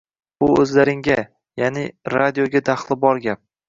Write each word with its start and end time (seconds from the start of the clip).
Bu 0.43 0.47
o‘zlaringga, 0.63 1.19
ya’ni 1.63 1.87
radioga 2.19 2.67
daxli 2.75 3.03
bor 3.07 3.27
gap. 3.33 3.47